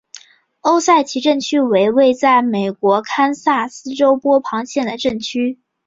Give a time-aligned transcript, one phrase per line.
[0.61, 5.59] 欧塞奇镇区为位在美国堪萨斯州波旁县的镇区。